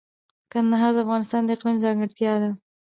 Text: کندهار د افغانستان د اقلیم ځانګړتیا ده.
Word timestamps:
کندهار 0.51 0.91
د 0.93 0.97
افغانستان 1.05 1.41
د 1.45 1.49
اقلیم 1.55 1.77
ځانګړتیا 1.83 2.33
ده. 2.41 2.49